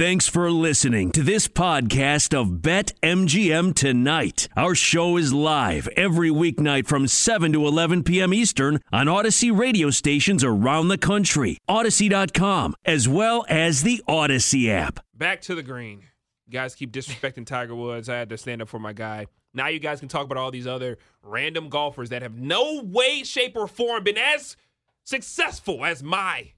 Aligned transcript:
Thanks 0.00 0.26
for 0.26 0.50
listening 0.50 1.10
to 1.12 1.22
this 1.22 1.46
podcast 1.46 2.32
of 2.32 2.62
Bet 2.62 2.94
MGM 3.02 3.74
Tonight. 3.74 4.48
Our 4.56 4.74
show 4.74 5.18
is 5.18 5.34
live 5.34 5.88
every 5.88 6.30
weeknight 6.30 6.86
from 6.86 7.06
7 7.06 7.52
to 7.52 7.66
11 7.66 8.04
p.m. 8.04 8.32
Eastern 8.32 8.80
on 8.94 9.08
Audacy 9.08 9.54
radio 9.54 9.90
stations 9.90 10.42
around 10.42 10.88
the 10.88 10.96
country, 10.96 11.58
Audacy.com, 11.68 12.76
as 12.86 13.10
well 13.10 13.44
as 13.50 13.82
the 13.82 14.02
Audacy 14.08 14.70
app. 14.70 15.00
Back 15.14 15.42
to 15.42 15.54
the 15.54 15.62
green. 15.62 16.04
You 16.46 16.52
guys 16.52 16.74
keep 16.74 16.92
disrespecting 16.92 17.44
Tiger 17.44 17.74
Woods. 17.74 18.08
I 18.08 18.16
had 18.16 18.30
to 18.30 18.38
stand 18.38 18.62
up 18.62 18.70
for 18.70 18.78
my 18.78 18.94
guy. 18.94 19.26
Now 19.52 19.68
you 19.68 19.80
guys 19.80 20.00
can 20.00 20.08
talk 20.08 20.24
about 20.24 20.38
all 20.38 20.50
these 20.50 20.66
other 20.66 20.96
random 21.22 21.68
golfers 21.68 22.08
that 22.08 22.22
have 22.22 22.38
no 22.38 22.80
way, 22.82 23.22
shape, 23.22 23.54
or 23.54 23.68
form 23.68 24.02
been 24.04 24.16
as 24.16 24.56
successful 25.04 25.84
as 25.84 26.02
my 26.02 26.52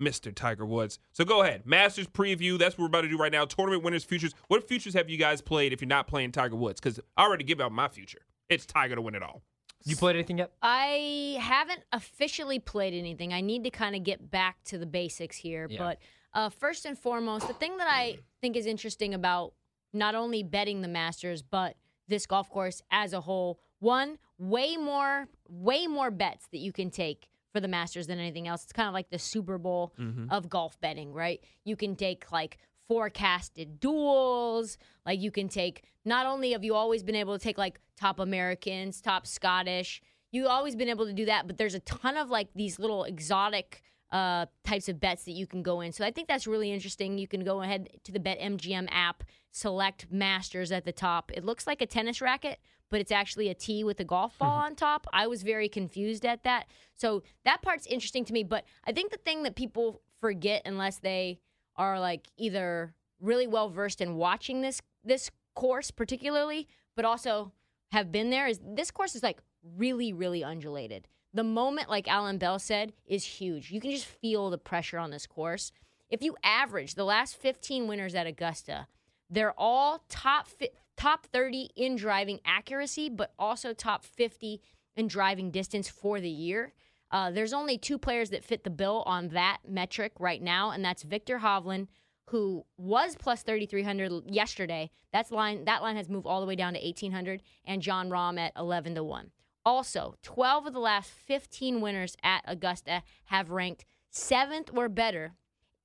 Mr. 0.00 0.34
Tiger 0.34 0.66
Woods. 0.66 0.98
So 1.12 1.24
go 1.24 1.42
ahead. 1.42 1.66
Masters 1.66 2.06
preview. 2.06 2.58
That's 2.58 2.76
what 2.76 2.82
we're 2.82 2.88
about 2.88 3.02
to 3.02 3.08
do 3.08 3.16
right 3.16 3.32
now. 3.32 3.44
Tournament 3.44 3.82
winners, 3.82 4.04
futures. 4.04 4.34
What 4.48 4.66
futures 4.68 4.94
have 4.94 5.08
you 5.08 5.16
guys 5.16 5.40
played 5.40 5.72
if 5.72 5.80
you're 5.80 5.88
not 5.88 6.06
playing 6.06 6.32
Tiger 6.32 6.56
Woods? 6.56 6.80
Because 6.80 7.00
I 7.16 7.22
already 7.22 7.44
give 7.44 7.60
out 7.60 7.72
my 7.72 7.88
future. 7.88 8.20
It's 8.48 8.66
Tiger 8.66 8.94
to 8.94 9.02
win 9.02 9.14
it 9.14 9.22
all. 9.22 9.42
You 9.84 9.96
played 9.96 10.16
anything 10.16 10.38
yet? 10.38 10.50
I 10.62 11.36
haven't 11.40 11.80
officially 11.92 12.58
played 12.58 12.92
anything. 12.92 13.32
I 13.32 13.40
need 13.40 13.64
to 13.64 13.70
kind 13.70 13.94
of 13.94 14.02
get 14.02 14.30
back 14.30 14.56
to 14.64 14.78
the 14.78 14.86
basics 14.86 15.36
here. 15.36 15.68
Yeah. 15.70 15.78
But 15.78 15.98
uh, 16.34 16.50
first 16.50 16.86
and 16.86 16.98
foremost, 16.98 17.46
the 17.46 17.54
thing 17.54 17.76
that 17.78 17.88
I 17.88 18.18
think 18.40 18.56
is 18.56 18.66
interesting 18.66 19.14
about 19.14 19.54
not 19.92 20.14
only 20.14 20.42
betting 20.42 20.82
the 20.82 20.88
Masters, 20.88 21.40
but 21.40 21.76
this 22.08 22.26
golf 22.26 22.50
course 22.50 22.82
as 22.90 23.12
a 23.12 23.20
whole, 23.20 23.60
one, 23.78 24.18
way 24.38 24.76
more, 24.76 25.28
way 25.48 25.86
more 25.86 26.10
bets 26.10 26.46
that 26.52 26.58
you 26.58 26.72
can 26.72 26.90
take 26.90 27.28
for 27.56 27.60
the 27.60 27.68
Masters 27.68 28.06
than 28.06 28.18
anything 28.18 28.46
else. 28.46 28.64
It's 28.64 28.72
kind 28.74 28.86
of 28.86 28.92
like 28.92 29.08
the 29.08 29.18
Super 29.18 29.56
Bowl 29.56 29.94
of 30.30 30.50
golf 30.50 30.78
betting, 30.82 31.14
right? 31.14 31.40
You 31.64 31.74
can 31.74 31.96
take 31.96 32.30
like 32.30 32.58
forecasted 32.86 33.80
duels. 33.80 34.76
Like 35.06 35.20
you 35.20 35.30
can 35.30 35.48
take, 35.48 35.84
not 36.04 36.26
only 36.26 36.52
have 36.52 36.64
you 36.64 36.74
always 36.74 37.02
been 37.02 37.14
able 37.14 37.38
to 37.38 37.42
take 37.42 37.56
like 37.56 37.80
top 37.98 38.18
Americans, 38.20 39.00
top 39.00 39.26
Scottish, 39.26 40.02
you've 40.32 40.48
always 40.48 40.76
been 40.76 40.90
able 40.90 41.06
to 41.06 41.14
do 41.14 41.24
that, 41.24 41.46
but 41.46 41.56
there's 41.56 41.74
a 41.74 41.80
ton 41.80 42.18
of 42.18 42.28
like 42.28 42.48
these 42.54 42.78
little 42.78 43.04
exotic 43.04 43.82
uh, 44.12 44.44
types 44.62 44.88
of 44.90 45.00
bets 45.00 45.24
that 45.24 45.32
you 45.32 45.46
can 45.46 45.62
go 45.62 45.80
in. 45.80 45.92
So 45.92 46.04
I 46.04 46.10
think 46.10 46.28
that's 46.28 46.46
really 46.46 46.70
interesting. 46.70 47.16
You 47.16 47.26
can 47.26 47.42
go 47.42 47.62
ahead 47.62 47.88
to 48.04 48.12
the 48.12 48.20
BetMGM 48.20 48.88
app, 48.90 49.24
select 49.50 50.08
Masters 50.10 50.70
at 50.72 50.84
the 50.84 50.92
top. 50.92 51.32
It 51.32 51.42
looks 51.42 51.66
like 51.66 51.80
a 51.80 51.86
tennis 51.86 52.20
racket, 52.20 52.58
but 52.90 53.00
it's 53.00 53.12
actually 53.12 53.48
a 53.48 53.54
tee 53.54 53.84
with 53.84 54.00
a 54.00 54.04
golf 54.04 54.38
ball 54.38 54.50
mm-hmm. 54.50 54.66
on 54.66 54.74
top. 54.74 55.06
I 55.12 55.26
was 55.26 55.42
very 55.42 55.68
confused 55.68 56.24
at 56.24 56.44
that. 56.44 56.66
So 56.94 57.22
that 57.44 57.62
part's 57.62 57.86
interesting 57.86 58.24
to 58.26 58.32
me. 58.32 58.44
But 58.44 58.64
I 58.84 58.92
think 58.92 59.10
the 59.10 59.18
thing 59.18 59.42
that 59.42 59.56
people 59.56 60.02
forget 60.20 60.62
unless 60.64 60.98
they 60.98 61.40
are 61.76 62.00
like 62.00 62.28
either 62.36 62.94
really 63.20 63.46
well 63.46 63.68
versed 63.68 64.00
in 64.00 64.16
watching 64.16 64.60
this 64.60 64.80
this 65.04 65.30
course 65.54 65.90
particularly, 65.90 66.68
but 66.94 67.04
also 67.04 67.52
have 67.92 68.12
been 68.12 68.30
there 68.30 68.46
is 68.46 68.60
this 68.62 68.90
course 68.90 69.14
is 69.14 69.22
like 69.22 69.40
really, 69.76 70.12
really 70.12 70.44
undulated. 70.44 71.08
The 71.34 71.44
moment, 71.44 71.90
like 71.90 72.08
Alan 72.08 72.38
Bell 72.38 72.58
said, 72.58 72.92
is 73.04 73.24
huge. 73.24 73.70
You 73.70 73.80
can 73.80 73.90
just 73.90 74.06
feel 74.06 74.48
the 74.48 74.58
pressure 74.58 74.98
on 74.98 75.10
this 75.10 75.26
course. 75.26 75.72
If 76.08 76.22
you 76.22 76.36
average 76.42 76.94
the 76.94 77.04
last 77.04 77.36
15 77.36 77.88
winners 77.88 78.14
at 78.14 78.26
Augusta, 78.26 78.86
they're 79.28 79.54
all 79.58 80.04
top 80.08 80.46
fi- 80.46 80.70
top 80.96 81.26
30 81.26 81.70
in 81.76 81.96
driving 81.96 82.40
accuracy, 82.44 83.08
but 83.08 83.32
also 83.38 83.72
top 83.72 84.04
50 84.04 84.60
in 84.96 85.08
driving 85.08 85.50
distance 85.50 85.88
for 85.88 86.20
the 86.20 86.30
year. 86.30 86.72
Uh, 87.10 87.30
there's 87.30 87.52
only 87.52 87.78
two 87.78 87.98
players 87.98 88.30
that 88.30 88.44
fit 88.44 88.64
the 88.64 88.70
bill 88.70 89.02
on 89.06 89.28
that 89.28 89.58
metric 89.68 90.12
right 90.18 90.42
now, 90.42 90.70
and 90.70 90.84
that's 90.84 91.02
Viktor 91.02 91.38
Hovland, 91.38 91.86
who 92.30 92.64
was 92.76 93.14
plus 93.16 93.42
3,300 93.42 94.24
yesterday. 94.26 94.90
That's 95.12 95.30
line 95.30 95.64
that 95.66 95.82
line 95.82 95.96
has 95.96 96.08
moved 96.08 96.26
all 96.26 96.40
the 96.40 96.46
way 96.46 96.56
down 96.56 96.74
to 96.74 96.80
1,800, 96.80 97.42
and 97.64 97.82
Jon 97.82 98.10
Rahm 98.10 98.38
at 98.38 98.52
11 98.56 98.96
to 98.96 99.04
one. 99.04 99.30
Also, 99.64 100.14
12 100.22 100.66
of 100.66 100.72
the 100.72 100.80
last 100.80 101.10
15 101.10 101.80
winners 101.80 102.16
at 102.22 102.42
Augusta 102.46 103.02
have 103.26 103.50
ranked 103.50 103.84
seventh 104.10 104.70
or 104.74 104.88
better 104.88 105.34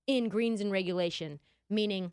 in 0.07 0.29
greens 0.29 0.61
and 0.61 0.71
regulation, 0.71 1.39
meaning 1.69 2.11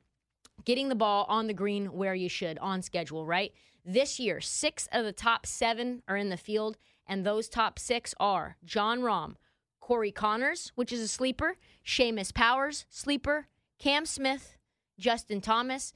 getting 0.65 0.89
the 0.89 0.95
ball 0.95 1.27
on 1.29 1.47
the 1.47 1.55
green 1.55 1.87
where 1.87 2.15
you 2.15 2.29
should 2.29 2.59
on 2.59 2.83
schedule, 2.83 3.27
right? 3.27 3.53
This 3.85 4.19
year, 4.19 4.41
six 4.41 4.89
of 4.93 5.05
the 5.05 5.13
top 5.13 5.47
seven 5.47 6.03
are 6.09 6.17
in 6.17 6.29
the 6.29 6.37
field, 6.37 6.77
and 7.07 7.25
those 7.25 7.49
top 7.49 7.79
six 7.79 8.15
are 8.21 8.57
Jon 8.65 9.01
Rahm, 9.01 9.35
Corey 9.81 10.13
Conners, 10.13 10.73
which 10.75 10.93
is 10.93 11.01
a 11.01 11.09
sleeper, 11.09 11.57
Seamus 11.87 12.35
Powers, 12.35 12.85
sleeper, 12.91 13.47
Cam 13.79 14.05
Smith, 14.05 14.57
Justin 14.99 15.41
Thomas, 15.41 15.95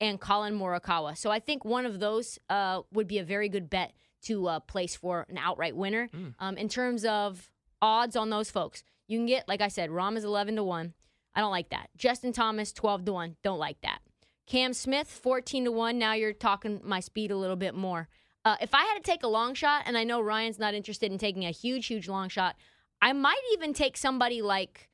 and 0.00 0.20
Collin 0.20 0.58
Morikawa. 0.58 1.16
So 1.16 1.30
I 1.30 1.38
think 1.38 1.64
one 1.64 1.86
of 1.86 2.00
those 2.00 2.38
uh, 2.48 2.82
would 2.92 3.06
be 3.06 3.18
a 3.18 3.24
very 3.24 3.48
good 3.48 3.68
bet 3.68 3.92
to 4.22 4.46
uh, 4.48 4.60
place 4.60 4.96
for 4.96 5.26
an 5.28 5.36
outright 5.38 5.76
winner. 5.76 6.08
Um, 6.38 6.56
in 6.56 6.68
terms 6.68 7.04
of 7.04 7.50
odds 7.82 8.16
on 8.16 8.30
those 8.30 8.50
folks, 8.50 8.82
you 9.06 9.18
can 9.18 9.26
get, 9.26 9.46
like 9.46 9.60
I 9.60 9.68
said, 9.68 9.90
Rahm 9.90 10.16
is 10.16 10.24
11 10.24 10.56
to 10.56 10.64
1. 10.64 10.94
I 11.34 11.40
don't 11.40 11.50
like 11.50 11.68
that. 11.70 11.90
Justin 11.96 12.32
Thomas, 12.32 12.72
12 12.72 13.04
to 13.06 13.12
1. 13.12 13.36
Don't 13.42 13.58
like 13.58 13.80
that. 13.82 13.98
Cam 14.46 14.72
Smith, 14.74 15.08
14 15.08 15.64
to 15.64 15.72
1. 15.72 15.98
Now 15.98 16.12
you're 16.12 16.32
talking 16.32 16.80
my 16.84 17.00
speed 17.00 17.30
a 17.30 17.36
little 17.36 17.56
bit 17.56 17.74
more. 17.74 18.08
Uh, 18.44 18.56
if 18.60 18.74
I 18.74 18.84
had 18.84 18.96
to 18.96 19.02
take 19.02 19.22
a 19.22 19.28
long 19.28 19.54
shot, 19.54 19.84
and 19.86 19.96
I 19.96 20.04
know 20.04 20.20
Ryan's 20.20 20.58
not 20.58 20.74
interested 20.74 21.10
in 21.10 21.18
taking 21.18 21.44
a 21.44 21.50
huge, 21.50 21.86
huge 21.86 22.08
long 22.08 22.28
shot, 22.28 22.56
I 23.00 23.12
might 23.12 23.40
even 23.54 23.72
take 23.72 23.96
somebody 23.96 24.42
like 24.42 24.88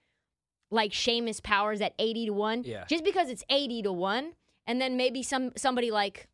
like 0.71 0.93
Seamus 0.93 1.43
Powers 1.43 1.81
at 1.81 1.95
80 1.99 2.27
to 2.27 2.33
1. 2.33 2.63
Yeah. 2.65 2.85
Just 2.89 3.03
because 3.05 3.29
it's 3.29 3.43
80 3.51 3.83
to 3.83 3.93
1. 3.93 4.33
And 4.69 4.81
then 4.81 4.97
maybe 4.97 5.23
some 5.25 5.51
somebody 5.57 5.91
like 5.91 6.29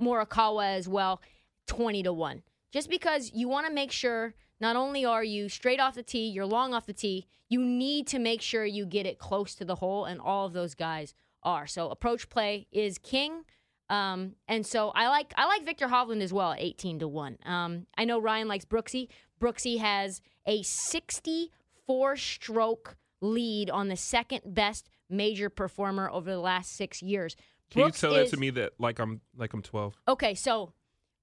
Morikawa 0.00 0.74
as 0.76 0.86
well, 0.86 1.22
20 1.66 2.02
to 2.02 2.12
1. 2.12 2.42
Just 2.72 2.90
because 2.90 3.30
you 3.32 3.48
want 3.48 3.66
to 3.66 3.72
make 3.72 3.90
sure 3.90 4.34
not 4.60 4.76
only 4.76 5.04
are 5.04 5.24
you 5.24 5.48
straight 5.48 5.80
off 5.80 5.94
the 5.94 6.02
tee, 6.02 6.26
you're 6.28 6.44
long 6.44 6.74
off 6.74 6.84
the 6.84 6.92
tee, 6.92 7.26
you 7.48 7.62
need 7.62 8.06
to 8.08 8.18
make 8.18 8.42
sure 8.42 8.66
you 8.66 8.84
get 8.84 9.06
it 9.06 9.18
close 9.18 9.54
to 9.54 9.64
the 9.64 9.76
hole, 9.76 10.04
and 10.04 10.20
all 10.20 10.46
of 10.46 10.52
those 10.52 10.74
guys 10.74 11.14
are. 11.44 11.66
So 11.66 11.88
approach 11.90 12.28
play 12.28 12.66
is 12.72 12.98
king. 12.98 13.44
Um, 13.90 14.32
and 14.48 14.66
so 14.66 14.90
I 14.90 15.08
like 15.08 15.34
I 15.36 15.46
like 15.46 15.64
Viktor 15.64 15.88
Hovland 15.88 16.22
as 16.22 16.32
well 16.32 16.54
18 16.56 17.00
to 17.00 17.08
1. 17.08 17.38
Um, 17.44 17.86
I 17.98 18.04
know 18.04 18.18
Ryan 18.18 18.48
likes 18.48 18.64
Brooksy. 18.64 19.08
Brooksy 19.40 19.78
has 19.78 20.22
a 20.46 20.62
64 20.62 22.16
stroke 22.16 22.96
lead 23.20 23.70
on 23.70 23.88
the 23.88 23.96
second 23.96 24.40
best 24.54 24.88
major 25.10 25.48
performer 25.50 26.10
over 26.10 26.30
the 26.30 26.38
last 26.38 26.72
six 26.76 27.02
years. 27.02 27.36
Can 27.70 27.82
Brooks 27.82 28.02
you 28.02 28.08
tell 28.08 28.16
that 28.16 28.24
is- 28.24 28.30
to 28.30 28.36
me 28.36 28.50
that 28.50 28.72
like 28.78 28.98
I'm 28.98 29.20
like 29.36 29.52
I'm 29.52 29.62
12? 29.62 29.94
Okay, 30.08 30.34
so 30.34 30.72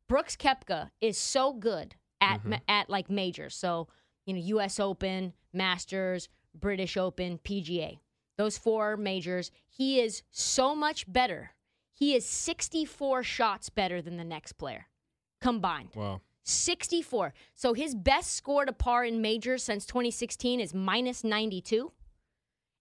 Brooks 0.08 0.36
Koepka 0.36 0.90
is 1.00 1.18
so 1.18 1.54
good 1.54 1.96
at 2.20 2.46
ma- 2.46 2.58
at 2.68 2.90
like 2.90 3.10
majors. 3.10 3.56
So 3.56 3.88
you 4.26 4.34
know, 4.36 4.40
U.S. 4.40 4.80
Open, 4.80 5.34
Masters, 5.52 6.30
British 6.54 6.96
Open, 6.96 7.40
PGA. 7.40 7.98
Those 8.38 8.58
four 8.58 8.98
majors. 8.98 9.52
He 9.68 10.00
is 10.00 10.24
so 10.32 10.76
much 10.76 11.12
better. 11.12 11.52
He 11.92 12.16
is 12.16 12.26
64 12.26 13.24
shots 13.24 13.70
better 13.70 14.02
than 14.02 14.18
the 14.18 14.24
next 14.24 14.54
player 14.54 14.88
combined. 15.42 15.90
Wow. 15.96 16.22
64. 16.44 17.34
So 17.56 17.74
his 17.74 17.94
best 17.94 18.36
score 18.36 18.66
to 18.66 18.74
par 18.74 19.04
in 19.04 19.22
majors 19.22 19.64
since 19.64 19.86
2016 19.86 20.60
is 20.60 20.74
minus 20.74 21.24
92. 21.24 21.92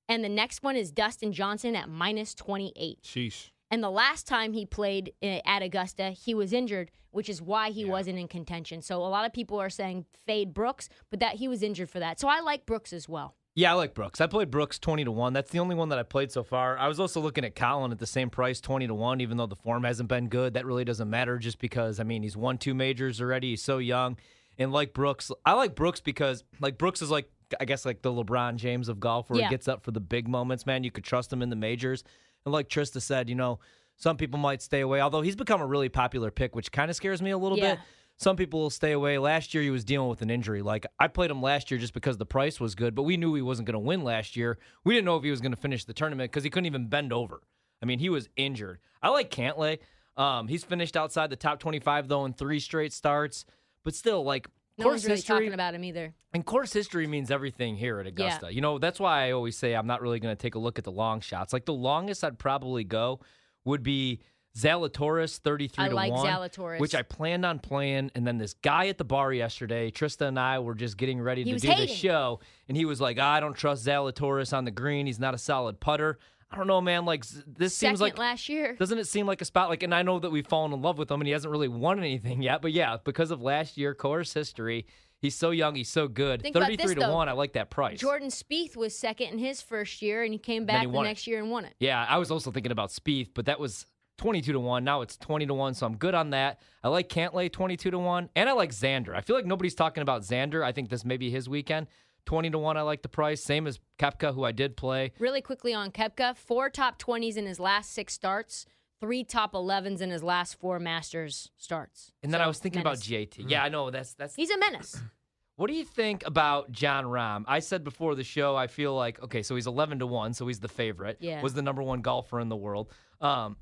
And 0.09 0.25
the 0.25 0.29
next 0.29 0.63
one 0.63 0.77
is 0.77 0.91
Dustin 0.91 1.33
Johnson 1.33 1.77
at 1.77 1.89
minus 1.89 2.35
28. 2.35 3.03
Sheesh. 3.03 3.51
And 3.71 3.83
the 3.83 3.91
last 3.91 4.27
time 4.27 4.53
he 4.53 4.67
played 4.67 5.13
uh, 5.23 5.39
at 5.45 5.63
Augusta, 5.63 6.11
he 6.11 6.35
was 6.35 6.53
injured, 6.53 6.91
which 7.11 7.29
is 7.29 7.41
why 7.41 7.71
he 7.71 7.85
wasn't 7.85 8.19
in 8.19 8.27
contention. 8.27 8.83
So 8.83 8.97
a 8.97 9.07
lot 9.07 9.25
of 9.25 9.33
people 9.33 9.61
are 9.61 9.71
saying 9.71 10.07
fade 10.27 10.53
Brooks, 10.53 10.89
but 11.11 11.21
that 11.21 11.37
he 11.37 11.47
was 11.47 11.63
injured 11.63 11.89
for 11.89 12.01
that. 12.01 12.19
So 12.19 12.27
I 12.29 12.41
like 12.41 12.67
Brooks 12.67 12.93
as 12.93 13.09
well. 13.09 13.37
Yeah, 13.57 13.73
I 13.73 13.75
like 13.75 13.95
Brooks. 13.95 14.21
I 14.21 14.27
played 14.27 14.51
Brooks 14.51 14.79
20 14.79 15.05
to 15.05 15.11
1. 15.11 15.33
That's 15.33 15.51
the 15.51 15.59
only 15.59 15.75
one 15.75 15.89
that 15.89 15.99
I 15.99 16.05
played 16.05 16.31
so 16.31 16.45
far. 16.45 16.79
I 16.79 16.87
was 16.87 17.01
also 17.01 17.21
looking 17.21 17.45
at 17.45 17.57
Collin 17.57 17.91
at 17.91 17.99
the 17.99 18.07
same 18.07 18.31
price, 18.31 18.61
20 18.61 18.87
to 18.87 18.95
1, 18.95 19.21
even 19.21 19.37
though 19.37 19.47
the 19.47 19.57
form 19.57 19.83
hasn't 19.85 20.09
been 20.09 20.29
good. 20.29 20.55
That 20.55 20.65
really 20.67 20.85
doesn't 20.85 21.11
matter 21.11 21.37
just 21.37 21.59
because, 21.59 21.99
I 21.99 22.05
mean, 22.05 22.23
he's 22.23 22.37
won 22.37 22.59
two 22.59 22.75
majors 22.75 23.21
already. 23.21 23.51
He's 23.51 23.63
so 23.63 23.79
young. 23.79 24.17
And 24.57 24.73
like 24.73 24.93
Brooks, 24.95 25.33
I 25.45 25.55
like 25.55 25.75
Brooks 25.75 26.01
because, 26.01 26.45
like, 26.61 26.79
Brooks 26.79 27.03
is 27.03 27.11
like, 27.11 27.29
I 27.59 27.65
guess, 27.65 27.85
like 27.85 28.03
the 28.03 28.13
LeBron 28.13 28.55
James 28.57 28.89
of 28.89 29.01
golf 29.01 29.29
where 29.29 29.41
Yeah. 29.41 29.47
he 29.47 29.51
gets 29.51 29.67
up 29.67 29.83
for 29.83 29.91
the 29.91 30.01
big 30.01 30.29
moments, 30.29 30.65
man. 30.65 30.85
You 30.85 30.93
could 30.93 31.05
trust 31.05 31.33
him 31.33 31.43
in 31.43 31.51
the 31.51 31.57
majors. 31.57 32.05
And 32.45 32.53
like 32.53 32.69
Trista 32.69 33.03
said, 33.03 33.29
you 33.29 33.35
know, 33.35 33.59
some 33.97 34.17
people 34.17 34.39
might 34.39 34.63
stay 34.63 34.81
away, 34.81 35.01
although 35.01 35.23
he's 35.23 35.37
become 35.37 35.61
a 35.61 35.67
really 35.67 35.89
popular 35.89 36.31
pick, 36.31 36.55
which 36.55 36.71
kind 36.71 36.89
of 36.89 36.97
scares 36.97 37.21
me 37.21 37.31
a 37.31 37.39
little 37.39 37.59
Yeah. 37.59 37.75
bit. 37.75 37.81
Some 38.21 38.37
people 38.37 38.61
will 38.61 38.69
stay 38.71 38.93
away. 38.93 39.17
Last 39.17 39.55
year, 39.55 39.63
he 39.63 39.71
was 39.71 39.83
dealing 39.83 40.11
with 40.11 40.21
an 40.21 40.29
injury. 40.29 40.61
Like, 40.61 40.85
I 40.99 41.09
played 41.09 41.31
him 41.31 41.41
last 41.41 41.71
year 41.71 41.81
just 41.81 41.95
because 41.95 42.19
the 42.19 42.27
price 42.27 42.61
was 42.61 42.75
good, 42.75 42.95
but 42.95 43.05
we 43.05 43.17
knew 43.17 43.35
he 43.35 43.41
wasn't 43.41 43.65
going 43.65 43.73
to 43.73 43.79
win 43.79 44.05
last 44.05 44.37
year. 44.37 44.59
We 44.85 44.93
didn't 44.95 45.07
know 45.07 45.17
if 45.17 45.25
he 45.25 45.31
was 45.31 45.41
going 45.41 45.55
to 45.55 45.61
finish 45.61 45.87
the 45.87 45.95
tournament 45.95 46.31
because 46.31 46.45
he 46.45 46.51
couldn't 46.51 46.67
even 46.67 46.89
bend 46.89 47.15
over. 47.15 47.41
I 47.83 47.87
mean, 47.87 47.99
he 47.99 48.11
was 48.11 48.29
injured. 48.37 48.79
I 49.03 49.09
like 49.09 49.31
Cantlay. 49.31 49.79
Um, 50.19 50.49
he's 50.49 50.65
finished 50.65 50.99
outside 50.99 51.31
the 51.31 51.37
top 51.37 51.61
25, 51.61 52.09
though, 52.09 52.27
in 52.27 52.35
three 52.35 52.61
straight 52.61 52.93
starts, 52.93 53.47
but 53.85 53.95
still, 53.95 54.23
like, 54.23 54.49
No 54.77 54.85
course 54.85 55.05
really 55.05 55.17
history. 55.17 55.37
talking 55.37 55.55
about 55.55 55.73
him 55.73 55.83
either. 55.83 56.13
And 56.35 56.45
course 56.45 56.75
history 56.75 57.07
means 57.07 57.31
everything 57.31 57.75
here 57.77 58.01
at 58.01 58.07
Augusta. 58.07 58.53
You 58.53 58.61
know, 58.61 58.79
that's 58.79 59.01
why 59.01 59.29
I 59.29 59.31
always 59.31 59.57
say 59.57 59.73
I'm 59.75 59.87
not 59.87 60.03
really 60.03 60.21
going 60.21 60.37
to 60.37 60.41
take 60.41 60.57
a 60.57 60.59
look 60.59 60.77
at 60.79 60.85
the 60.85 60.93
long 60.93 61.21
shots. 61.23 61.55
Like 61.55 61.65
the 61.65 61.73
longest 61.73 62.23
I'd 62.23 62.39
probably 62.39 62.85
go 62.85 63.21
would 63.65 63.83
be 63.83 64.21
Zalatoris 64.57 65.39
33 65.39 65.85
I 65.85 65.89
to 65.89 65.95
like 65.95 66.13
1, 66.13 66.27
Zalatoris. 66.27 66.81
which 66.81 66.95
I 66.95 67.03
planned 67.03 67.47
on 67.47 67.59
playing 67.59 68.11
and 68.15 68.27
then 68.27 68.39
this 68.39 68.55
guy 68.55 68.89
at 68.89 68.99
the 68.99 69.05
bar 69.05 69.33
yesterday, 69.33 69.91
Trista 69.91 70.27
and 70.27 70.39
I 70.39 70.59
were 70.59 70.75
just 70.75 70.97
getting 70.97 71.21
ready 71.21 71.45
He 71.45 71.53
to 71.53 71.59
do 71.59 71.67
the 71.69 71.75
hating. 71.75 71.95
show 71.95 72.41
and 72.69 72.77
he 72.77 72.85
was 72.85 73.01
like, 73.01 73.19
"I 73.19 73.41
don't 73.41 73.55
trust 73.55 73.87
Zalatoris 73.87 74.57
on 74.57 74.65
the 74.65 74.71
green. 74.71 75.07
He's 75.07 75.21
not 75.21 75.35
a 75.35 75.39
solid 75.39 75.81
putter." 75.81 76.19
I 76.53 76.57
don't 76.57 76.67
know, 76.67 76.81
man. 76.81 77.05
Like 77.05 77.25
this 77.25 77.75
Second 77.77 77.93
seems 77.93 78.01
like 78.01 78.19
last 78.19 78.49
year. 78.49 78.75
doesn't 78.75 78.99
it 78.99 79.07
seem 79.07 79.25
like 79.25 79.41
a 79.41 79.45
spot 79.45 79.69
like 79.69 79.85
and 79.85 79.95
I 79.95 80.03
know 80.03 80.19
that 80.19 80.31
we've 80.31 80.47
fallen 80.47 80.73
in 80.73 80.83
love 80.83 80.99
with 80.99 81.09
him 81.11 81.21
and 81.21 81.29
he 81.29 81.33
hasn't 81.33 81.53
really 81.53 81.69
won 81.69 81.99
anything 82.01 82.43
yet, 82.51 82.61
but 82.61 82.73
yeah, 82.73 82.97
because 83.05 83.31
of 83.31 83.41
last 83.41 83.79
year 83.79 83.95
course 83.95 84.35
history, 84.35 84.87
he's 85.21 85.37
so 85.37 85.51
young, 85.53 85.77
he's 85.77 85.89
so 85.89 86.09
good. 86.09 86.43
Think 86.43 86.57
33 86.57 86.77
this, 86.77 86.95
to 86.95 87.01
though. 87.01 87.15
1, 87.15 87.29
I 87.29 87.33
like 87.33 87.53
that 87.53 87.71
price. 87.71 88.01
Jordan 88.01 88.31
Spieth 88.31 88.75
was 88.77 88.97
second 88.99 89.29
in 89.29 89.39
his 89.39 89.63
first 89.63 90.03
year, 90.03 90.25
and 90.25 90.33
he 90.33 90.39
came 90.41 90.67
back 90.67 90.81
he 90.81 90.91
the 90.91 90.99
it. 90.99 91.03
next 91.05 91.29
year 91.29 91.39
and 91.39 91.53
won 91.53 91.65
it. 91.65 91.75
Yeah, 91.79 92.05
I 92.09 92.19
was 92.19 92.33
also 92.33 92.51
thinking 92.51 92.73
about 92.73 92.91
Spieth, 92.91 93.29
but 93.33 93.47
that 93.47 93.61
was 93.61 93.87
22 94.21 94.53
to 94.53 94.61
1. 94.61 94.85
Now 94.85 95.01
it's 95.01 95.17
20 95.17 95.47
to 95.47 95.55
1, 95.55 95.73
so 95.73 95.87
I'm 95.87 95.97
good 95.97 96.15
on 96.15 96.31
that. 96.31 96.61
I 96.85 96.89
like 96.89 97.09
Cantlay 97.09 97.51
22 97.51 97.91
to 97.91 97.99
1, 97.99 98.29
and 98.37 98.49
I 98.51 98.53
like 98.53 98.71
Xander. 98.71 99.15
I 99.17 99.23
feel 99.23 99.35
like 99.35 99.47
nobody's 99.47 99.75
talking 99.75 100.03
about 100.03 100.23
Xander. 100.23 100.63
I 100.63 100.73
think 100.73 100.91
this 100.91 101.07
may 101.07 101.17
be 101.17 101.31
his 101.31 101.49
weekend. 101.49 101.87
20 102.27 102.51
to 102.51 102.59
1, 102.59 102.77
I 102.77 102.83
like 102.83 103.01
the 103.01 103.09
price. 103.09 103.43
Same 103.43 103.67
as 103.67 103.81
Koepka, 103.99 104.35
who 104.35 104.45
I 104.45 104.53
did 104.53 104.77
play. 104.77 105.13
Really 105.19 105.41
quickly 105.41 105.73
on 105.73 105.91
Koepka, 105.91 106.37
four 106.37 106.69
top 106.69 107.01
20s 107.01 107.39
in 107.39 107.47
his 107.47 107.59
last 107.59 107.93
six 107.93 108.13
starts, 108.13 108.67
three 109.01 109.25
top 109.25 109.55
11s 109.55 110.03
in 110.03 110.11
his 110.11 110.23
last 110.23 110.61
four 110.61 110.79
Masters 110.79 111.51
starts. 111.57 112.13
And 112.23 112.31
then 112.31 112.43
I 112.43 112.47
was 112.47 112.59
thinking 112.59 112.85
menace. 112.85 113.09
about 113.09 113.21
JT. 113.21 113.47
Yeah, 113.49 113.65
I 113.65 113.71
know 113.71 113.91
that's 113.91 114.13
that's 114.13 114.35
He's 114.35 114.51
a 114.51 114.59
menace. 114.59 115.01
What 115.57 115.69
do 115.69 115.75
you 115.75 115.85
think 115.85 116.25
about 116.25 116.73
Jon 116.73 117.05
Rahm? 117.05 117.45
I 117.47 117.59
said 117.59 117.85
before 117.85 118.15
the 118.15 118.25
show, 118.25 118.57
I 118.57 118.67
feel 118.67 118.95
like 118.95 119.23
okay, 119.23 119.43
so 119.43 119.57
he's 119.57 119.67
eleven 119.67 119.99
to 119.99 120.07
one, 120.07 120.33
so 120.33 120.47
he's 120.47 120.59
the 120.59 120.71
favorite. 120.71 121.19
Yeah. 121.21 121.43
Was 121.43 121.53
the 121.53 121.61
number 121.61 121.83
one 121.83 122.01
golfer 122.01 122.41
in 122.41 122.49
the 122.49 122.57
world. 122.57 122.91
Um, 123.21 123.59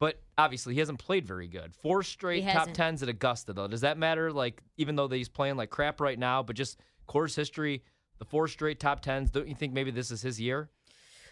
but 0.00 0.20
obviously 0.36 0.74
he 0.74 0.80
hasn't 0.80 0.98
played 0.98 1.26
very 1.26 1.48
good. 1.48 1.74
Four 1.74 2.02
straight 2.02 2.40
He 2.44 2.46
top 2.46 2.58
hasn't. 2.60 2.76
tens 2.76 3.02
at 3.02 3.08
Augusta, 3.08 3.52
though. 3.52 3.66
Does 3.68 3.80
that 3.82 3.98
matter? 3.98 4.32
Like, 4.32 4.62
even 4.76 4.96
though 4.96 5.08
that 5.08 5.16
he's 5.16 5.28
playing 5.28 5.56
like 5.56 5.70
crap 5.70 6.00
right 6.00 6.18
now, 6.18 6.42
but 6.42 6.56
just 6.56 6.78
course 7.06 7.34
history, 7.34 7.82
the 8.18 8.24
four 8.24 8.48
straight 8.48 8.78
top 8.80 9.00
tens. 9.00 9.30
Don't 9.30 9.48
you 9.48 9.54
think 9.54 9.72
maybe 9.72 9.90
this 9.90 10.10
is 10.10 10.22
his 10.22 10.40
year? 10.40 10.70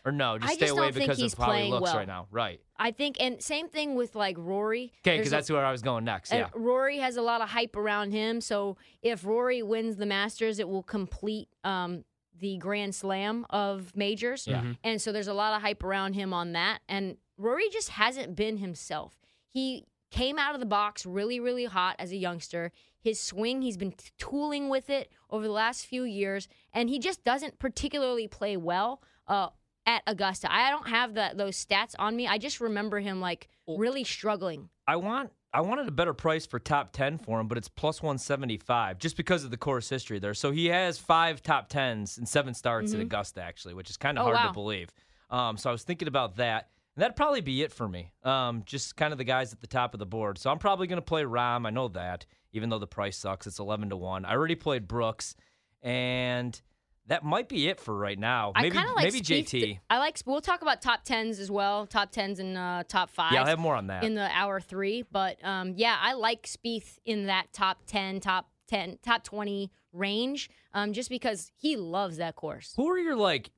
Or 0.04 0.12
no, 0.12 0.38
just 0.38 0.52
I 0.52 0.54
stay 0.54 0.66
just 0.66 0.72
away 0.72 0.82
don't 0.84 0.92
think 0.94 1.04
because 1.06 1.18
he's 1.18 1.32
of 1.32 1.38
how 1.40 1.44
he 1.46 1.50
playing 1.50 1.70
looks 1.72 1.82
well. 1.82 1.96
right 1.96 2.06
now. 2.06 2.28
Right. 2.30 2.60
I 2.78 2.92
think, 2.92 3.16
and 3.18 3.42
same 3.42 3.68
thing 3.68 3.96
with 3.96 4.14
like 4.14 4.36
Rory. 4.38 4.92
Okay, 5.00 5.16
There's 5.16 5.18
because 5.18 5.32
a- 5.32 5.36
that's 5.36 5.50
where 5.50 5.64
I 5.64 5.72
was 5.72 5.82
going 5.82 6.04
next. 6.04 6.30
And 6.30 6.40
Yeah. 6.42 6.48
Rory 6.54 6.98
has 6.98 7.16
a 7.16 7.22
lot 7.22 7.40
of 7.40 7.48
hype 7.48 7.74
around 7.74 8.12
him. 8.12 8.40
So 8.40 8.76
if 9.02 9.24
Rory 9.24 9.64
wins 9.64 9.96
the 9.96 10.06
Masters, 10.06 10.60
it 10.60 10.68
will 10.68 10.84
complete 10.84 11.48
um, 11.64 12.04
the 12.38 12.56
Grand 12.58 12.94
Slam 12.94 13.46
of 13.50 13.96
majors. 13.96 14.46
Yeah. 14.46 14.74
And 14.84 15.02
so 15.02 15.10
there's 15.10 15.26
a 15.28 15.34
lot 15.34 15.54
of 15.56 15.62
hype 15.62 15.82
around 15.82 16.12
him 16.12 16.32
on 16.32 16.52
that. 16.52 16.82
And 16.88 17.16
Rory 17.38 17.69
just 17.73 17.91
hasn't 17.91 18.35
been 18.37 18.59
himself. 18.59 19.19
He 19.49 19.87
came 20.11 20.38
out 20.38 20.55
of 20.55 20.61
the 20.61 20.67
box 20.67 21.05
really, 21.05 21.41
really 21.41 21.65
hot 21.67 21.97
as 21.99 22.12
a 22.12 22.17
youngster. 22.17 22.73
His 23.00 23.21
swing, 23.21 23.62
he's 23.62 23.77
been 23.77 23.94
tooling 24.19 24.69
with 24.69 24.88
it 24.91 25.11
over 25.31 25.44
the 25.44 25.53
last 25.53 25.87
few 25.87 26.05
years, 26.05 26.49
and 26.73 26.88
he 26.88 26.99
just 26.99 27.25
doesn't 27.25 27.59
particularly 27.59 28.27
play 28.29 28.56
well 28.56 29.03
uh, 29.29 29.49
at 29.87 30.03
Augusta. 30.06 30.53
I 30.53 30.71
don't 30.71 30.88
have 30.88 31.15
that 31.15 31.37
those 31.37 31.62
stats 31.65 31.94
on 31.99 32.17
me. 32.17 32.27
I 32.27 32.38
just 32.38 32.61
remember 32.61 33.00
him 33.00 33.21
like 33.21 33.49
really 33.69 34.05
struggling. 34.05 34.69
I 34.88 34.97
want 34.97 35.31
I 35.53 35.61
wanted 35.61 35.88
a 35.88 35.93
better 35.93 36.12
price 36.15 36.44
for 36.47 36.59
top 36.59 36.93
10 36.93 37.19
for 37.19 37.41
him, 37.41 37.49
but 37.49 37.56
it's 37.56 37.69
plus 37.69 38.03
175 38.03 38.99
just 38.99 39.17
because 39.17 39.43
of 39.44 39.50
the 39.50 39.56
course 39.56 39.88
history 39.88 40.19
there. 40.19 40.35
So 40.35 40.50
he 40.50 40.67
has 40.67 40.99
five 40.99 41.43
top 41.43 41.71
10s 41.71 42.19
and 42.19 42.29
seven 42.29 42.53
starts 42.55 42.93
at 42.93 43.00
Augusta, 43.00 43.43
actually, 43.43 43.75
which 43.75 43.88
is 43.88 43.97
kind 43.97 44.19
of 44.19 44.23
Oh, 44.23 44.25
hard 44.27 44.37
wow. 44.37 44.49
to 44.49 44.53
believe. 44.53 44.91
Um, 45.31 45.56
so 45.56 45.71
I 45.71 45.73
was 45.73 45.83
thinking 45.83 46.09
about 46.09 46.37
that. 46.37 46.69
And 46.96 47.02
that'd 47.02 47.14
probably 47.16 47.43
be 47.43 47.62
it 47.62 47.72
for 47.72 47.87
me. 47.87 48.12
Um, 48.25 48.62
just 48.64 48.96
kind 48.96 49.12
of 49.12 49.19
the 49.19 49.25
guys 49.25 49.52
at 49.52 49.60
the 49.60 49.66
top 49.66 49.93
of 49.94 50.00
the 50.00 50.06
board. 50.06 50.38
So 50.38 50.50
I'm 50.50 50.58
probably 50.58 50.87
going 50.87 50.96
to 50.96 51.02
play 51.04 51.25
Rahm. 51.25 51.66
I 51.66 51.70
know 51.70 51.88
that, 51.88 52.25
even 52.52 52.70
though 52.70 52.78
the 52.78 52.87
price 52.87 53.19
sucks. 53.19 53.46
It's 53.46 53.58
11 53.58 53.90
to 53.90 53.96
1. 53.96 54.25
I 54.25 54.32
already 54.32 54.54
played 54.54 54.88
Brooks, 54.88 55.37
and 55.82 56.58
that 57.06 57.22
might 57.22 57.48
be 57.48 57.69
it 57.69 57.81
for 57.81 57.96
right 57.96 58.19
now. 58.19 58.52
Maybe 58.56 58.78
of 58.78 58.84
like 58.94 59.04
maybe 59.04 59.20
Spieth 59.20 59.50
JT. 59.50 59.78
I 59.90 59.98
like. 59.98 60.19
We'll 60.26 60.40
talk 60.40 60.62
about 60.62 60.82
top 60.82 61.04
tens 61.04 61.38
as 61.38 61.50
well. 61.50 61.87
Top 61.87 62.10
tens 62.10 62.38
and 62.38 62.56
uh, 62.56 62.82
top 62.88 63.10
fives. 63.10 63.34
Yeah, 63.34 63.40
I'll 63.40 63.46
have 63.46 63.58
more 63.58 63.76
on 63.76 63.88
that. 63.88 64.02
in 64.02 64.14
the 64.14 64.28
hour 64.32 64.60
three. 64.60 65.02
But 65.02 65.37
um, 65.44 65.75
yeah, 65.76 65.96
I 66.00 66.14
like 66.14 66.46
Spieth 66.46 66.99
in 67.04 67.26
that 67.26 67.52
top 67.52 67.82
ten, 67.87 68.20
top 68.20 68.49
ten, 68.66 68.99
top 69.04 69.22
twenty 69.22 69.70
range. 69.92 70.50
Um, 70.72 70.92
just 70.92 71.08
because 71.10 71.52
he 71.56 71.76
loves 71.76 72.16
that 72.16 72.37
course. 72.37 72.72
Who 72.76 72.88
are 72.88 72.99
your 72.99 73.16
like 73.16 73.50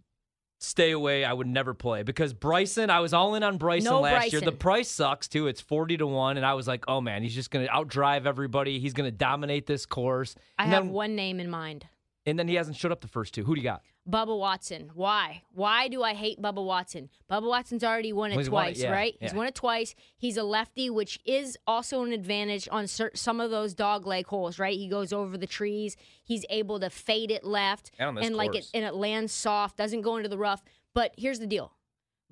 stay 0.58 0.90
away? 0.90 1.24
I 1.24 1.32
would 1.32 1.46
never 1.46 1.74
play 1.74 2.02
because 2.02 2.32
Bryson. 2.34 2.90
I 2.90 3.00
was 3.00 3.12
all 3.12 3.34
in 3.34 3.42
on 3.42 3.58
Bryson 3.58 3.90
No 3.90 4.00
last 4.00 4.32
year. 4.32 4.40
The 4.40 4.52
price 4.52 4.90
sucks 4.90 5.28
too. 5.28 5.46
It's 5.46 5.60
forty 5.60 5.96
to 5.96 6.06
one, 6.06 6.36
and 6.36 6.44
I 6.44 6.54
was 6.54 6.68
like, 6.68 6.84
oh 6.88 7.00
man, 7.00 7.22
he's 7.22 7.34
just 7.34 7.50
gonna 7.50 7.68
outdrive 7.68 8.26
everybody. 8.26 8.78
He's 8.78 8.92
gonna 8.92 9.10
dominate 9.10 9.66
this 9.66 9.86
course. 9.86 10.34
I 10.58 10.64
and 10.64 10.72
have 10.72 10.84
then, 10.84 10.92
one 10.92 11.14
name 11.16 11.40
in 11.40 11.48
mind. 11.50 11.86
and 12.26 12.38
then 12.38 12.48
he 12.48 12.54
hasn't 12.56 12.76
showed 12.76 12.92
up 12.92 13.00
the 13.00 13.08
first 13.08 13.34
two. 13.34 13.44
Who 13.44 13.54
do 13.54 13.60
you 13.60 13.64
got? 13.64 13.82
Bubba 14.08 14.38
Watson. 14.38 14.90
Why? 14.94 15.42
Why 15.52 15.88
do 15.88 16.02
I 16.02 16.14
hate 16.14 16.40
Bubba 16.40 16.64
Watson? 16.64 17.10
Bubba 17.30 17.46
Watson's 17.46 17.84
already 17.84 18.12
won 18.12 18.32
it 18.32 18.38
he's 18.38 18.48
won 18.48 18.64
it, 18.64 18.68
twice, 18.68 18.82
yeah, 18.82 18.90
right? 18.90 19.16
He's 19.20 19.32
yeah. 19.32 19.36
won 19.36 19.46
it 19.48 19.54
twice. 19.54 19.94
He's 20.16 20.36
a 20.36 20.42
lefty, 20.42 20.88
which 20.88 21.20
is 21.26 21.58
also 21.66 22.02
an 22.04 22.12
advantage 22.12 22.68
on 22.70 22.86
cer- 22.86 23.10
some 23.14 23.40
of 23.40 23.50
those 23.50 23.74
dog 23.74 24.06
leg 24.06 24.26
holes, 24.26 24.58
right? 24.58 24.76
He 24.76 24.88
goes 24.88 25.12
over 25.12 25.36
the 25.36 25.46
trees. 25.46 25.96
He's 26.24 26.44
able 26.48 26.80
to 26.80 26.88
fade 26.88 27.30
it 27.30 27.44
left, 27.44 27.90
And 27.98 28.16
this 28.16 28.30
like 28.30 28.54
it 28.54 28.70
and 28.72 28.84
it 28.84 28.94
lands 28.94 29.32
soft, 29.32 29.76
doesn't 29.76 30.00
go 30.00 30.16
into 30.16 30.28
the 30.28 30.38
rough. 30.38 30.62
But 30.94 31.12
here's 31.18 31.38
the 31.38 31.46
deal: 31.46 31.72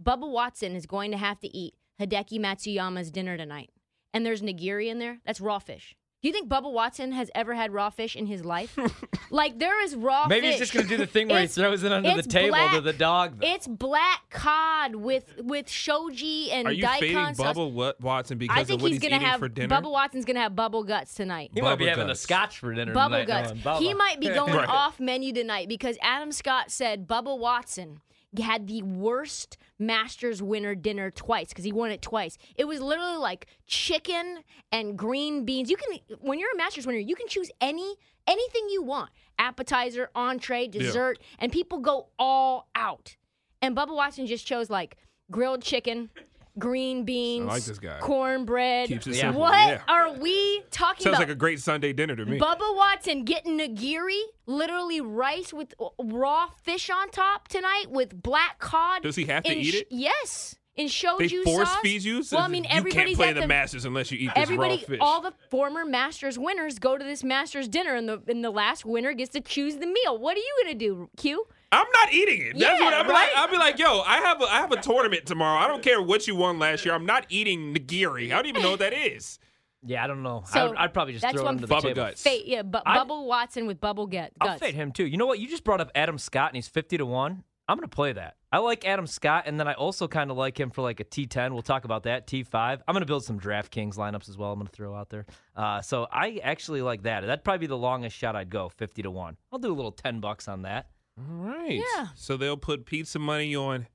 Bubba 0.03 0.31
Watson 0.31 0.75
is 0.75 0.87
going 0.87 1.11
to 1.11 1.19
have 1.19 1.41
to 1.41 1.55
eat 1.55 1.75
Hideki 2.01 2.41
Matsuyama's 2.41 3.11
dinner 3.11 3.37
tonight, 3.37 3.71
and 4.15 4.25
there's 4.25 4.41
nigiri 4.41 4.89
in 4.89 4.99
there. 4.99 5.19
That's 5.27 5.41
raw 5.41 5.59
fish. 5.59 5.95
Do 6.27 6.31
you 6.31 6.33
think 6.33 6.49
Bubba 6.49 6.73
Watson 6.73 7.13
has 7.13 7.31
ever 7.37 7.55
had 7.55 7.73
raw 7.73 7.89
fish 7.89 8.17
in 8.17 8.27
his 8.27 8.45
life? 8.45 8.77
like 9.31 9.61
there 9.61 9.81
is 9.85 9.95
raw 9.95 10.27
Maybe 10.27 10.49
fish. 10.49 10.55
he's 10.59 10.59
just 10.59 10.75
gonna 10.75 10.89
do 10.89 10.97
the 10.97 11.07
thing 11.07 11.29
where 11.29 11.41
he 11.43 11.47
throws 11.47 11.85
it 11.85 11.93
under 11.93 12.11
the 12.11 12.19
it's 12.19 12.27
table 12.27 12.57
to 12.73 12.81
the 12.81 12.93
dog. 12.93 13.39
Though. 13.41 13.47
It's 13.47 13.69
black 13.69 14.29
cod 14.31 14.97
with 14.97 15.35
with 15.39 15.71
shoji 15.71 16.51
and 16.51 16.67
Are 16.67 16.73
you 16.73 16.83
daikon 16.83 16.99
fading 17.01 17.35
sauce. 17.37 17.47
Bubble 17.47 17.71
Wat- 17.71 18.01
Watson 18.01 18.39
because 18.39 18.57
I 18.57 18.75
of 18.75 18.83
what 18.83 18.91
he's, 18.91 19.01
he's, 19.01 19.09
gonna 19.09 19.17
eating 19.23 19.29
have 19.29 19.39
for 19.39 19.49
dinner? 19.49 19.73
Bubba 19.81 19.89
Watson's 19.93 20.25
gonna 20.25 20.41
have 20.41 20.57
bubble 20.57 20.83
guts 20.83 21.15
tonight. 21.15 21.53
he 21.55 21.61
might 21.61 21.77
be 21.79 21.85
Bubba 21.85 21.91
having 21.91 22.05
a 22.07 22.09
guts. 22.09 22.21
scotch 22.23 22.59
for 22.59 22.75
dinner. 22.75 22.93
Tonight. 22.93 22.95
Bubble 23.09 23.25
tonight, 23.25 23.27
guts. 23.29 23.65
knowing 23.65 23.79
Bubba. 23.79 23.87
He 23.87 23.95
might 23.95 24.19
be 24.21 24.29
going 24.35 24.53
Right. 24.53 24.69
off 24.69 24.99
menu 24.99 25.33
tonight 25.33 25.69
because 25.69 25.97
Adam 26.03 26.33
Scott 26.33 26.73
said 26.73 27.07
Bubba 27.07 27.39
Watson 27.39 28.01
had 28.39 28.67
the 28.67 28.83
worst 28.83 29.59
Masters 29.79 30.43
winner 30.43 30.75
dinner 30.75 31.11
twice 31.11 31.49
because 31.49 31.65
he 31.65 31.73
won 31.73 31.91
it 31.91 32.03
twice. 32.03 32.39
It 32.57 32.67
was 32.67 32.81
literally 32.81 33.19
like 33.19 33.47
chicken 33.67 34.39
and 34.73 34.97
green 34.97 35.45
beans. 35.45 35.71
You 35.71 35.77
can 35.77 35.99
when 36.21 36.39
you're 36.39 36.53
a 36.53 36.57
Masters 36.57 36.87
winner, 36.87 36.99
you 36.99 37.17
can 37.17 37.29
choose 37.29 37.51
any 37.61 37.97
anything 38.27 38.69
you 38.71 38.83
want. 38.83 39.11
Appetizer, 39.39 40.11
entree, 40.15 40.67
dessert, 40.67 41.19
and 41.39 41.53
people 41.53 41.79
go 41.79 42.09
all 42.19 42.69
out. 42.75 43.17
And 43.61 43.77
Bubba 43.77 43.95
Watson 43.95 44.27
just 44.27 44.47
chose 44.47 44.71
like 44.71 44.97
grilled 45.31 45.63
chicken, 45.63 46.11
green 46.59 47.05
beans, 47.05 47.47
like 47.47 47.65
this 47.65 47.79
guy. 47.79 47.99
cornbread. 48.01 48.89
Keeps 48.89 49.07
it 49.07 49.15
Yeah. 49.17 49.21
simple. 49.23 49.43
What 49.43 49.53
Yeah. 49.69 49.81
are 49.89 50.13
we 50.15 50.63
talking 50.71 50.81
about? 50.81 51.03
Sounds 51.03 51.07
about? 51.07 51.19
like 51.21 51.29
a 51.29 51.35
great 51.35 51.61
Sunday 51.61 51.93
dinner 51.93 52.17
to 52.17 52.25
me. 52.25 52.39
Bubba 52.39 52.75
Watson 52.77 53.25
getting 53.25 53.59
nigiri, 53.59 54.21
literally 54.47 55.01
rice 55.01 55.53
with 55.53 55.75
uh, 55.81 55.89
raw 56.03 56.49
fish 56.63 56.89
on 56.91 57.11
top 57.11 57.49
tonight 57.49 57.87
with 57.91 58.23
black 58.23 58.59
cod. 58.59 59.03
Does 59.03 59.17
he 59.17 59.25
have 59.27 59.45
to 59.45 59.53
in 59.53 59.59
eat 59.59 59.75
it? 59.75 59.89
Yes, 59.91 60.57
in 60.77 60.87
they 60.87 60.91
shoju 60.91 61.43
force 61.45 61.69
sauce. 61.69 61.79
feed 61.81 62.03
you. 62.03 62.23
Well, 62.33 62.43
I 62.43 62.49
mean, 62.49 62.65
you 62.65 62.83
can't 62.85 63.15
play 63.17 63.29
at 63.31 63.35
the, 63.35 63.43
the 63.43 63.47
Masters 63.47 63.85
unless 63.85 64.11
you 64.11 64.19
eat 64.19 64.27
this 64.35 64.43
Everybody, 64.43 64.77
raw 64.77 64.83
fish. 64.87 64.99
all 65.01 65.21
the 65.21 65.33
former 65.51 65.85
Masters 65.85 66.39
winners 66.39 66.79
go 66.79 66.99
to 66.99 67.05
this 67.05 67.23
Masters 67.25 67.69
dinner, 67.69 67.95
and 67.95 68.09
the 68.09 68.23
and 68.29 68.45
the 68.45 68.51
last 68.51 68.85
winner 68.85 69.13
gets 69.15 69.31
to 69.33 69.41
choose 69.41 69.77
the 69.77 69.87
meal. 69.87 70.19
What 70.19 70.37
are 70.37 70.41
you 70.41 70.55
gonna 70.63 70.75
do, 70.75 71.11
Q? 71.17 71.47
I'm 71.73 71.87
not 71.93 72.13
eating 72.13 72.41
it. 72.43 72.59
That's 72.59 72.79
Yeah, 72.79 72.85
what 72.85 72.95
I'm 72.95 73.07
right? 73.09 73.29
like. 73.29 73.31
I'll 73.37 73.51
be 73.51 73.57
like, 73.59 73.79
yo, 73.79 74.01
I 74.01 74.19
have 74.19 74.41
a, 74.41 74.45
I 74.45 74.57
have 74.61 74.73
a 74.73 74.81
tournament 74.81 75.27
tomorrow. 75.27 75.59
I 75.59 75.67
don't 75.69 75.83
care 75.83 76.01
what 76.01 76.27
you 76.27 76.37
won 76.37 76.59
last 76.59 76.85
year. 76.85 76.95
I'm 76.95 77.07
not 77.07 77.27
eating 77.29 77.75
nigiri. 77.75 78.27
I 78.33 78.37
don't 78.37 78.47
even 78.47 78.63
know 78.63 78.71
what 78.71 78.79
that 78.81 78.93
is. 78.93 79.39
Yeah, 79.85 80.03
I 80.03 80.07
don't 80.07 80.23
know. 80.23 80.43
I 80.47 80.51
So, 80.51 80.69
would, 80.71 80.79
I'd 80.79 80.95
probably 80.95 81.13
just 81.15 81.25
throw 81.29 81.43
it 81.43 81.45
one 81.45 81.55
under 81.57 81.67
the 81.67 81.75
Bubba 81.75 81.81
table. 81.83 81.95
Guts. 81.95 82.23
Fa- 82.23 82.49
yeah, 82.49 82.63
but 82.63 82.83
I- 82.87 82.97
Bubble 82.97 83.27
Watson 83.27 83.67
with 83.67 83.81
bubble 83.81 84.07
gut. 84.07 84.33
I'll 84.41 84.49
guts. 84.49 84.61
fade 84.61 84.75
him 84.75 84.91
too. 84.93 85.07
You 85.07 85.17
know 85.17 85.27
what? 85.27 85.39
You 85.39 85.49
just 85.49 85.65
brought 85.65 85.81
up 85.81 85.91
Adam 85.95 86.19
Scott, 86.19 86.51
and 86.51 86.57
he's 86.57 86.69
fifty 86.69 86.97
to 86.99 87.07
one. 87.07 87.45
I'm 87.69 87.77
gonna 87.77 87.89
play 87.89 88.13
that. 88.13 88.37
I 88.53 88.59
like 88.59 88.87
Adam 88.87 89.09
Scott, 89.09 89.45
and 89.47 89.59
then 89.59 89.67
I 89.67 89.73
also 89.75 90.07
kind 90.07 90.31
of 90.31 90.37
like 90.37 90.59
him 90.59 90.71
for 90.71 90.83
like 90.83 91.01
a 91.01 91.05
T10. 91.05 91.53
We'll 91.53 91.63
talk 91.63 91.85
about 91.85 92.05
that 92.05 92.27
T5. 92.29 92.81
I'm 92.87 92.93
gonna 92.95 93.05
build 93.07 93.25
some 93.25 93.39
DraftKings 93.41 93.97
lineups 93.97 94.29
as 94.29 94.39
well. 94.39 94.53
I'm 94.53 94.59
gonna 94.61 94.71
throw 94.71 94.95
out 94.95 95.11
there. 95.11 95.27
Uh, 95.57 95.83
so 95.83 96.07
I 96.13 96.41
actually 96.45 96.81
like 96.83 97.03
that. 97.03 97.23
That'd 97.27 97.43
probably 97.45 97.59
be 97.59 97.67
the 97.67 97.77
longest 97.77 98.17
shot 98.17 98.35
I'd 98.37 98.51
go, 98.51 98.69
fifty 98.69 99.03
to 99.03 99.11
one. 99.11 99.37
I'll 99.53 99.59
do 99.59 99.73
a 99.73 99.75
little 99.75 99.91
ten 99.93 100.21
bucks 100.21 100.47
on 100.49 100.63
that. 100.63 100.87
All 101.19 101.25
right. 101.37 101.81
Yeah. 101.97 102.09
So 102.15 102.37
they'll 102.37 102.57
put 102.57 102.87
pizza 102.87 103.19
money 103.19 103.55
on. 103.57 103.87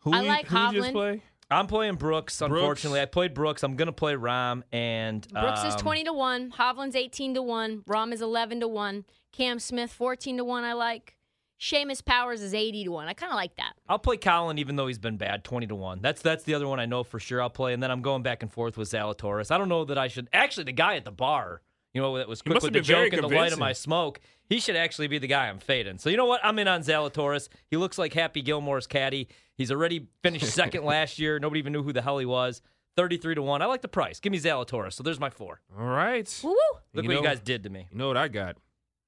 Who 0.00 0.12
I 0.12 0.22
we- 0.22 0.28
like 0.28 0.46
who 0.46 0.56
we 0.56 0.74
just 0.74 0.88
Hovland. 0.88 0.92
play? 0.92 1.22
I'm 1.50 1.66
playing 1.66 1.96
Brooks. 1.96 2.40
Unfortunately, 2.40 3.00
I 3.00 3.04
played 3.06 3.34
Brooks. 3.34 3.62
I'm 3.62 3.76
gonna 3.76 3.92
play 3.92 4.14
Rahm 4.14 4.62
and 4.72 5.26
Brooks 5.28 5.62
is 5.64 5.74
um, 5.74 5.80
20 5.80 6.04
to 6.04 6.12
1. 6.12 6.50
Hovland's 6.52 6.96
18 6.96 7.34
to 7.34 7.42
1. 7.42 7.82
Rahm 7.88 8.12
is 8.12 8.22
11 8.22 8.60
to 8.60 8.68
1. 8.68 9.04
Cam 9.32 9.58
Smith, 9.58 9.92
14 9.92 10.38
to 10.38 10.44
1. 10.44 10.64
I 10.64 10.72
like. 10.72 11.16
Seamus 11.60 12.04
Powers 12.04 12.42
is 12.42 12.52
80 12.52 12.84
to 12.84 12.90
1. 12.90 13.06
I 13.08 13.12
kind 13.14 13.30
of 13.30 13.36
like 13.36 13.54
that. 13.56 13.74
I'll 13.88 13.98
play 13.98 14.16
Collin 14.16 14.58
even 14.58 14.76
though 14.76 14.86
he's 14.86 14.98
been 14.98 15.16
bad, 15.16 15.44
twenty 15.44 15.66
to 15.68 15.74
one. 15.74 16.00
That's 16.02 16.20
that's 16.20 16.44
the 16.44 16.54
other 16.54 16.66
one 16.66 16.80
I 16.80 16.86
know 16.86 17.04
for 17.04 17.18
sure 17.20 17.40
I'll 17.40 17.48
play, 17.50 17.72
and 17.72 17.82
then 17.82 17.90
I'm 17.90 18.02
going 18.02 18.22
back 18.22 18.42
and 18.42 18.52
forth 18.52 18.76
with 18.76 18.90
Zalatoris. 18.90 19.50
I 19.50 19.56
don't 19.58 19.68
know 19.68 19.84
that 19.84 19.96
I 19.96 20.08
should 20.08 20.28
actually 20.32 20.64
the 20.64 20.72
guy 20.72 20.96
at 20.96 21.04
the 21.04 21.12
bar, 21.12 21.62
you 21.94 22.02
know, 22.02 22.10
what 22.10 22.18
that 22.18 22.28
was 22.28 22.42
quick 22.42 22.54
must 22.54 22.64
with 22.64 22.72
the 22.74 22.80
joke 22.80 23.12
and 23.12 23.22
the 23.22 23.28
light 23.28 23.52
of 23.52 23.58
my 23.58 23.72
smoke. 23.72 24.20
He 24.46 24.60
should 24.60 24.76
actually 24.76 25.06
be 25.06 25.18
the 25.18 25.26
guy 25.26 25.48
I'm 25.48 25.58
fading. 25.58 25.96
So 25.98 26.10
you 26.10 26.16
know 26.18 26.26
what? 26.26 26.40
I'm 26.44 26.58
in 26.58 26.68
on 26.68 26.82
Zalatoris. 26.82 27.48
He 27.70 27.76
looks 27.78 27.96
like 27.96 28.12
Happy 28.12 28.42
Gilmore's 28.42 28.86
caddy. 28.86 29.28
He's 29.56 29.70
already 29.72 30.08
finished 30.22 30.44
second 30.52 30.84
last 30.84 31.18
year. 31.18 31.38
Nobody 31.38 31.60
even 31.60 31.72
knew 31.72 31.82
who 31.82 31.92
the 31.94 32.02
hell 32.02 32.18
he 32.18 32.26
was. 32.26 32.60
Thirty-three 32.96 33.34
to 33.36 33.42
one. 33.42 33.62
I 33.62 33.66
like 33.66 33.80
the 33.82 33.88
price. 33.88 34.20
Give 34.20 34.30
me 34.32 34.38
Zalatoris. 34.38 34.92
So 34.92 35.02
there's 35.02 35.18
my 35.18 35.30
four. 35.30 35.60
All 35.78 35.86
right. 35.86 36.28
Woo 36.44 36.50
woo. 36.50 36.56
Look 36.92 37.04
You 37.04 37.08
what 37.08 37.14
know- 37.14 37.20
you 37.22 37.26
guys 37.26 37.40
did 37.40 37.62
to 37.64 37.70
me. 37.70 37.88
You 37.90 37.96
know 37.98 38.06
what 38.08 38.16
I 38.16 38.28
got? 38.28 38.56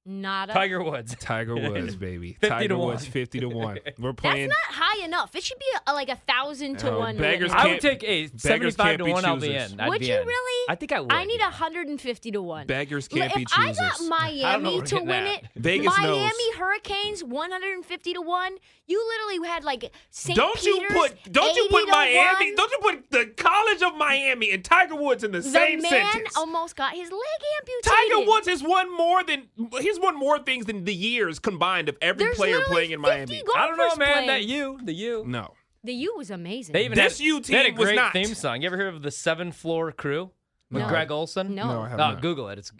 Nada. 0.07 0.53
Tiger 0.53 0.81
Woods. 0.81 1.15
Tiger 1.19 1.55
Woods, 1.71 1.95
baby. 1.95 2.33
50 2.39 2.47
Tiger 2.47 2.67
to 2.69 2.77
Woods, 2.77 3.03
1. 3.03 3.11
50 3.11 3.39
to 3.41 3.45
1. 3.49 3.79
We're 3.99 4.13
playing. 4.13 4.47
That's 4.47 4.59
not 4.69 4.83
high 4.83 5.03
enough. 5.05 5.35
It 5.35 5.43
should 5.43 5.59
be 5.59 5.65
a, 5.85 5.93
like 5.93 6.09
a 6.09 6.15
thousand 6.15 6.79
to 6.79 6.91
Oh, 6.91 6.99
one. 6.99 7.17
beggars 7.17 7.49
limit. 7.49 7.53
I 7.55 7.61
can't- 7.63 7.71
would 7.73 7.81
take 7.81 8.03
a 8.03 8.21
beggars 8.27 8.41
75 8.75 8.77
can't 8.85 8.97
to 8.99 9.03
be 9.03 9.11
1. 9.11 9.25
I'll 9.25 9.35
be 9.35 9.47
choosers. 9.47 9.73
in. 9.73 9.79
I'd 9.81 9.89
Would 9.89 9.99
be 9.99 10.07
you 10.07 10.15
in. 10.21 10.25
really? 10.27 10.65
I 10.69 10.75
think 10.75 10.91
I 10.93 10.99
would. 11.01 11.11
I 11.11 11.25
need 11.25 11.39
yeah. 11.39 11.45
150 11.49 12.31
to 12.31 12.41
1. 12.41 12.67
Beggars 12.67 13.11
Look, 13.11 13.19
can't 13.21 13.35
be 13.35 13.41
if 13.43 13.47
I 13.53 13.67
choosers. 13.67 13.77
got 13.77 13.97
don't 13.97 14.09
know 14.09 14.17
Miami 14.17 14.63
what 14.65 14.73
we're 14.75 14.81
to 14.85 14.95
getting 14.95 15.07
win 15.09 15.23
at. 15.25 15.43
it, 15.43 15.49
Vegas 15.55 15.97
knows. 15.99 16.17
Miami 16.17 16.53
Hurricanes 16.57 17.23
150 17.23 18.13
to 18.13 18.21
1, 18.21 18.57
you 18.87 19.05
literally 19.09 19.47
had 19.49 19.63
like 19.65 19.91
St. 20.11 20.37
Don't 20.37 20.55
Peter's 20.55 20.65
you 20.65 20.87
put 20.91 21.31
don't 21.33 21.55
you 21.55 21.65
80 21.65 21.69
put 21.73 21.85
to 21.85 21.91
Miami 21.91 22.45
1. 22.47 22.55
don't 22.55 22.71
you 22.71 22.79
put 22.81 23.11
the 23.11 23.25
College 23.35 23.81
of 23.81 23.97
Miami 23.97 24.51
and 24.51 24.63
Tiger 24.63 24.95
Woods 24.95 25.23
in 25.25 25.31
the, 25.31 25.39
The 25.39 25.49
same 25.49 25.81
man 25.81 25.89
sentence. 25.91 26.37
almost 26.37 26.75
got 26.77 26.93
his 26.93 27.11
leg 27.11 27.21
amputated. 27.59 27.83
Tiger 27.83 28.29
Woods 28.29 28.47
has 28.47 28.63
won 28.63 28.95
more 28.95 29.23
than 29.23 29.43
he's 29.81 29.96
won 29.99 30.15
more 30.17 30.39
things 30.39 30.65
than 30.65 30.83
the 30.83 30.93
years 30.93 31.39
combined 31.39 31.89
of 31.89 31.97
every 32.01 32.25
There's 32.25 32.37
player 32.37 32.59
playing 32.67 32.91
in 32.91 33.01
Miami. 33.01 33.41
I 33.55 33.67
don't 33.67 33.77
know, 33.77 33.95
man. 33.95 34.13
playing. 34.13 34.27
That 34.27 34.43
you, 34.43 34.79
the 34.83 34.93
you. 34.93 35.23
No. 35.27 35.53
The 35.83 35.93
U 35.93 36.15
was 36.17 36.31
amazing. 36.31 36.73
They 36.73 36.85
even 36.85 36.97
This 36.97 37.17
had, 37.19 37.25
U 37.25 37.39
they 37.39 37.53
had 37.55 37.65
a 37.65 37.69
team 37.69 37.77
was 37.77 37.85
great 37.85 37.95
not. 37.95 38.11
theme 38.13 38.33
song. 38.33 38.61
You 38.61 38.67
ever 38.67 38.75
hear 38.77 38.87
of 38.87 39.01
the 39.01 39.11
Seven 39.11 39.51
Floor 39.51 39.91
Crew 39.91 40.31
with 40.71 40.81
No. 40.83 40.89
Greg 40.89 41.11
Olsen? 41.11 41.55
No. 41.55 41.67
No, 41.67 41.81
I 41.81 41.89
have 41.89 41.97
No, 41.97 42.03
uh, 42.05 42.11
not. 42.13 42.21
Google 42.21 42.49
it. 42.49 42.57
It's 42.59 42.71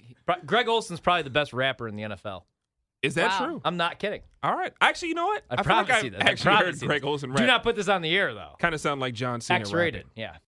Greg 0.45 0.67
Olsen's 0.67 0.99
probably 0.99 1.21
the 1.23 1.29
best 1.29 1.53
rapper 1.53 1.87
in 1.87 1.95
the 1.95 2.03
NFL. 2.03 2.43
Is 3.03 3.13
that 3.15 3.39
Wow. 3.39 3.45
true? 3.45 3.61
I'm 3.63 3.77
not 3.77 3.99
kidding. 3.99 4.21
All 4.43 4.53
right. 4.55 4.73
Actually, 4.81 5.09
you 5.09 5.13
know 5.15 5.27
what? 5.27 5.43
I, 5.49 5.55
feel 5.57 5.63
promise 5.63 5.89
like 5.89 6.03
you 6.03 6.07
I've 6.07 6.13
that. 6.17 6.25
I 6.27 6.31
actually 6.31 6.43
promise 6.51 6.81
heard 6.81 6.87
Greg 6.87 7.01
that. 7.03 7.07
Olson 7.07 7.33
Do 7.33 7.45
not 7.45 7.63
put 7.63 7.75
this 7.75 7.87
on 7.87 8.01
the 8.01 8.13
air 8.17 8.33
though. 8.33 8.55
kind 8.59 8.73
of 8.75 8.81
sound 8.81 8.99
like 8.99 9.13
John 9.13 9.39
Cena. 9.39 9.59
X 9.59 9.71
rated. 9.71 9.99
rapping. 10.05 10.11
Yeah. 10.15 10.37